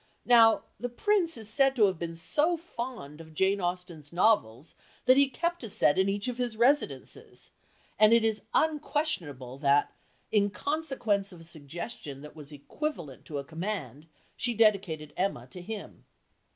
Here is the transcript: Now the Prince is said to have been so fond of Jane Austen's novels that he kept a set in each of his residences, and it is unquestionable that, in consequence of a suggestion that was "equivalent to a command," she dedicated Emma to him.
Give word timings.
Now 0.25 0.63
the 0.79 0.89
Prince 0.89 1.37
is 1.37 1.47
said 1.47 1.75
to 1.75 1.85
have 1.85 1.99
been 1.99 2.15
so 2.15 2.57
fond 2.57 3.21
of 3.21 3.35
Jane 3.35 3.61
Austen's 3.61 4.11
novels 4.11 4.73
that 5.05 5.15
he 5.15 5.29
kept 5.29 5.63
a 5.63 5.69
set 5.69 5.99
in 5.99 6.09
each 6.09 6.27
of 6.27 6.39
his 6.39 6.57
residences, 6.57 7.51
and 7.99 8.11
it 8.11 8.23
is 8.23 8.41
unquestionable 8.51 9.59
that, 9.59 9.93
in 10.31 10.49
consequence 10.49 11.31
of 11.31 11.41
a 11.41 11.43
suggestion 11.43 12.21
that 12.21 12.35
was 12.35 12.51
"equivalent 12.51 13.25
to 13.25 13.37
a 13.37 13.43
command," 13.43 14.07
she 14.35 14.55
dedicated 14.55 15.13
Emma 15.15 15.45
to 15.51 15.61
him. 15.61 16.03